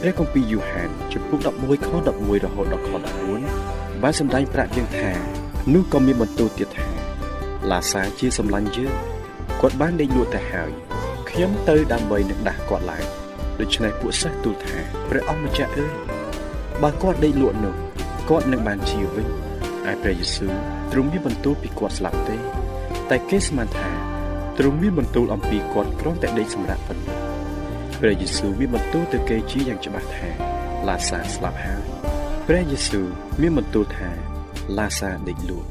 [0.00, 2.88] ព្រះគម្ពីរយូហានជំពូក11ខ11រហូតដល់ខ
[3.44, 5.10] 14បានសម្ដែងប្រាប់យើងថា
[5.74, 6.88] នោះក៏មានបន្ទូលទៀតថា
[7.70, 8.94] ឡាសាជាសម្លាញ់យើង
[9.60, 10.70] គាត់បានដេកលក់ទៅហើយ
[11.30, 13.04] ខ្ញុំទៅដើម្បីនឹងដាស់គាត់ឡើង
[13.60, 15.92] ដូច្នេះពួកសិស្សទូលថាព្រះអង្គម្ចាស់អើយ
[16.82, 17.74] បើគាត់ដេកលក់នោះ
[18.30, 19.26] គាត់នឹងបានជាវិញ
[19.90, 22.36] ឯព្រះយេស៊ូវ ទ្រង់មានបន្ទូលពីគាត់ស្លាប់ទេ
[23.10, 23.90] តែគេស្មានថា
[24.58, 27.18] ទ្រង់មានបន្ទូលអំពីគាត់គ្រាន់តែដេកសម្រាប់ប៉ុណ្ណោះ
[28.00, 30.28] ព្រះយេស៊ូវមានបន្ទូលទៅគេជាយ៉ាងច្បាស់ថា
[30.88, 31.84] ឡាសាស្លាប់ហើយ
[32.46, 33.06] ព្រះយេស៊ូវ
[33.40, 34.10] មានបន្ទូលថា
[34.78, 35.68] ឡាសាដេកលក់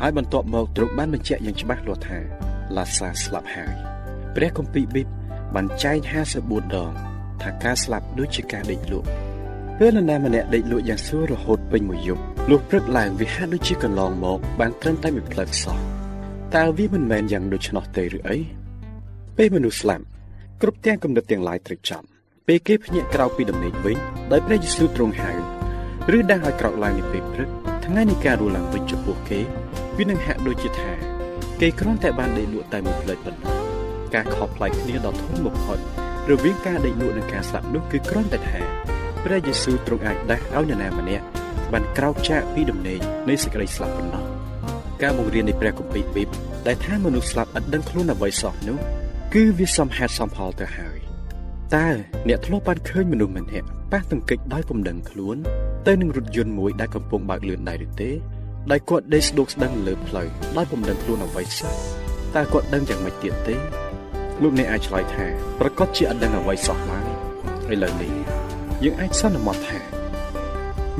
[0.00, 2.18] ហើយបន្ទាប់មកទ្រង់បានបញ្ជាក់យ៉ាងច្បាស់លាស់ថា
[2.76, 3.74] ឡាសាស្លាប់ហើយ
[4.36, 5.08] ព្រះគម្ពីរប៊ីប
[5.54, 5.98] បានចែង
[6.36, 6.92] 54ដង
[7.42, 9.08] ថាការស្លាប់ដូចជាការដេកលក់
[9.78, 15.78] ពេលនរណាម្នាក់ដេកលក់យ៉ាងស្រួលរហូតពេញមួយយប់ លុះព្រឹកឡើងវាហាក់ដូចជាកន្លងមក បានត្រឹមតែមួយផ្លឹកសោះ
[16.56, 18.36] តើវាមិនមែនយ៉ាងដូច្នោះទេឬអី
[19.36, 20.04] ពេលមនុស្សស្លាប់
[20.62, 22.02] គ្រប់ទាំងគំនិតទាំងឡាយត្រូវចំ
[22.46, 23.96] ពេលគេភ្ញាក់ក្រោកពីដំណេកវិញ
[24.32, 25.32] ដោយព្រះយេស៊ូវទ្រង់ហៅ
[26.16, 27.48] ឬដាស់ឲ្យក្រោកឡើងនៅពេលព្រឹក
[27.84, 29.40] ថ្ងៃនៃការរស់ឡើងវិញចំពោះគេ
[29.96, 30.90] វានឹងហាក់ដូចជាថា
[31.60, 33.54] គេគ្រាន់តែបានដេកលក់តែមួយផ្លេចប៉ុណ្ណោះ
[34.14, 35.78] ការខុសប្លែកគ្នាដ៏ធំបំផុត
[36.30, 38.60] រវាងការដេកលក់និងការស្លាប់នោះគឺគ្រាន់តែថា
[39.24, 41.26] ព្រះយេស៊ូវទ្រង់អាចដាស់ឲ្យនរណាម្នាក់
[41.72, 44.24] បានក្រោកចាកពីដំណេកនៃសេចក្តីស្លាប់ប៉ុណ្ណោះ
[45.02, 46.28] ការបង្រៀននៃព្រះគម្ពីរប៊ីប
[46.66, 48.78] ដែលថាមនុស្សស្លាប់ឥតដឹងខ្លួនអ្វីសោះនោះ
[49.34, 50.98] គឺវាសមហេតុសមផលទៅហើយ
[51.76, 51.88] តើ
[52.28, 55.36] អ្នកធ្លាប់បានឃើញមនុស្សម្នាក់ប៉ះទង្គិចដោយពំដឹងខ្លួន
[55.86, 58.10] ទៅនឹងរថយន្តមួយដែលកំពុងបើកលឿនដែរឬទេ
[58.70, 61.74] ដោយគាត់ដេកស្ដុកស្ដឹងលើផ្លូវដោយពំដឹងខ្លួនអ្វីសោះ
[62.34, 63.56] តើគាត់ដឹងយ៉ាងម៉េចទៀតទេ
[64.42, 65.26] លោកអ្នកអាចឆ្លើយថា
[65.60, 67.08] ប្រកាសជាអត់ដឹងអ្វីសោះឡើយ
[67.72, 68.12] ឥឡូវនេះ
[68.84, 69.97] យើងអាចសន្មត់ថា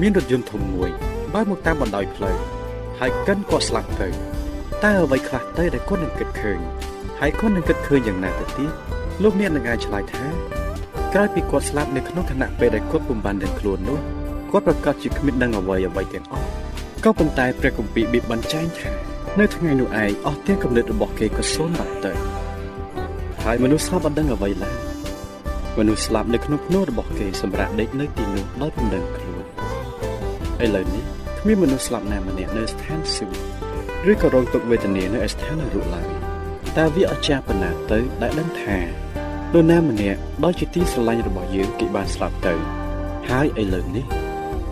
[0.01, 0.91] មានរថយន្តធំមួយ
[1.35, 2.37] បើមកតាមបណ្ដោយផ្លូវ
[2.99, 4.09] ហើយកិនគាត់ស្លាប់ទៅ
[4.85, 6.59] តើអ្វីខ្លះទៅដែលគាត់នឹងគិតឃើញ
[7.21, 8.73] ហើយគាត់នឹងគិតឃើញយ៉ាងណាទៅទៀត
[9.23, 10.25] លោកអ្នកនឹងអាចឆ្លើយថា
[11.15, 13.99] ក្រោយពីគាត់ស្លាប់នៅក្នុងខណៈពេលដែលគាត់ពុំបានដឹងខ្លួននោះ
[14.53, 16.47] គាត់ប្រកាសជាគ្មានដឹងអ្វីអ្វីទាំងអស់
[17.05, 18.91] ក៏ប៉ុន្តែព្រះគម្ពីរបៀបបញ្ជាក់ថា
[19.39, 22.13] នៅថ្ងៃនោះឯងអស់ទាំងគំនិតរបស់គេក៏សូន្យបាត់ទៅ
[23.43, 24.77] ហើយមនុស្សស្លាប់អត់ដឹងអ្វីឡើយ
[25.79, 29.28] មនុស្សស្លាប់នៅក្នុងភ្នូរបស់គេសម្រាប់ដេកនៅទីនោះដោយពុំដឹងខ្លួន
[30.65, 31.05] ឥឡូវនេះ
[31.39, 33.39] គ្មានមនុស្សស្លាប់ណាម្នាក់នៅស្ថានសួគ៌
[34.11, 36.09] ឬក៏រងទុក្ខវេទនានៅស្ថាននរកឡើយ
[36.79, 38.87] តើវាអស្ចារ្យប៉ុណ្ណាទៅដែលដឹងថាន
[39.55, 42.55] រណាម្នាក់ដោយជាទីស្រឡាញ់របស់យើងគេបានស្លាប់ទៅ
[43.29, 44.05] ហើយឥឡូវនេះ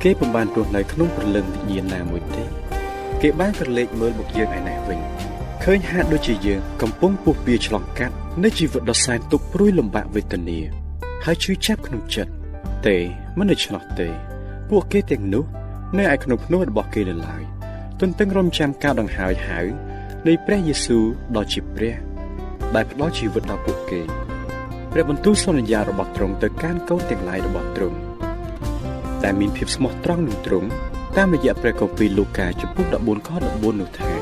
[0.03, 2.45] គេពុំបានរស់នៅក្នុងព្រលឹងវិញ្ញាណណាមួយទេ
[3.23, 5.01] គេបានក្រឡេកមើលមកយើងឯណេះវិញ
[5.65, 10.59] ឃើញហាក់ដូចជាយើងកំពុងពុះពៀឆ្លងកាត់នៃជីវិតដ៏សែនទុក្ខព្រួយលំបាកវេទនា
[11.25, 12.33] ហើយឈឺចាប់ក្នុងចិត្ត
[12.87, 12.97] ទេ
[13.39, 14.09] មិនដូច្នោះទេ
[14.71, 15.45] ពួកគេទាំងនោះ
[15.99, 17.43] នៅឯក្នុងភ្នោះរបស់គេនៅឡើយ
[18.01, 19.61] ទន្ទឹងរំចាំការដង្ហើយហៅ
[20.27, 21.05] នៃព្រះយេស៊ូវ
[21.37, 21.95] ដ៏ជាព្រះ
[22.75, 24.01] ដែលផ្ដល់ជីវិតដល់ពួកគេ
[24.93, 27.99] ព្រះបន្ទូលសន្យារបស់ទ្រង់ទៅកាន់កូនទាំងឡាយរបស់ទ្រង់
[29.23, 30.69] តែមានភាពស្មោះត្រង់នឹងទ្រង់
[31.17, 34.13] តាមរយៈព្រះគម្ពីរលូកាចំពុក14ខ14នោះថា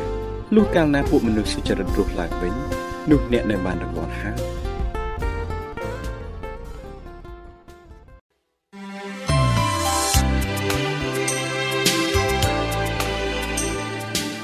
[0.55, 2.55] លុះកាលណាពួកមនុស្សសុចរិតរស់ឡើងវិញ
[3.11, 4.64] នោះអ្នកនៅបានរង្វាន់ហើយ